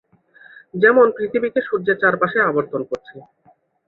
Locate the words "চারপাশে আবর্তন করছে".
2.01-3.15